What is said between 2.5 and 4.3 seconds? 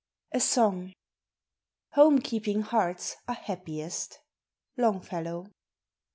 hearts are happiest."